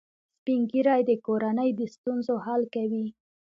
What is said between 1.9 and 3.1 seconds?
ستونزو حل کوي